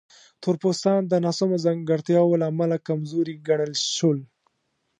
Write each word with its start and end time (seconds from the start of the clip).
تور 0.41 0.55
پوستان 0.63 0.99
د 1.07 1.13
ناسمو 1.25 1.57
ځانګړتیاوو 1.65 2.39
له 2.41 2.45
امله 2.51 2.75
کمزوري 2.87 3.35
ګڼل 3.47 3.73
شول. 3.95 4.19